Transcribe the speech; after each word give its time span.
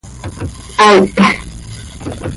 ¡Aih! 0.87 1.03